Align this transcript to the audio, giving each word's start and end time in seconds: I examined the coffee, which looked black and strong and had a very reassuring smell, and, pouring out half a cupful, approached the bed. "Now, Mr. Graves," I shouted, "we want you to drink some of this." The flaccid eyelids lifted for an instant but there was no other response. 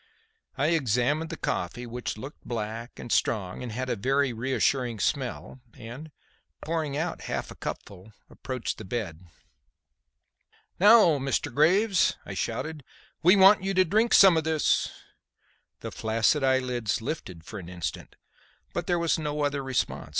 I 0.57 0.69
examined 0.69 1.29
the 1.29 1.37
coffee, 1.37 1.85
which 1.85 2.17
looked 2.17 2.43
black 2.43 2.97
and 2.97 3.11
strong 3.11 3.61
and 3.61 3.71
had 3.71 3.87
a 3.87 3.95
very 3.95 4.33
reassuring 4.33 4.97
smell, 4.97 5.59
and, 5.77 6.09
pouring 6.65 6.97
out 6.97 7.21
half 7.25 7.51
a 7.51 7.55
cupful, 7.55 8.11
approached 8.27 8.79
the 8.79 8.83
bed. 8.83 9.27
"Now, 10.79 11.19
Mr. 11.19 11.53
Graves," 11.53 12.17
I 12.25 12.33
shouted, 12.33 12.83
"we 13.21 13.35
want 13.35 13.61
you 13.61 13.75
to 13.75 13.85
drink 13.85 14.15
some 14.15 14.37
of 14.37 14.43
this." 14.43 14.89
The 15.81 15.91
flaccid 15.91 16.43
eyelids 16.43 16.99
lifted 17.03 17.43
for 17.43 17.59
an 17.59 17.69
instant 17.69 18.15
but 18.73 18.87
there 18.87 18.97
was 18.97 19.19
no 19.19 19.43
other 19.43 19.61
response. 19.61 20.09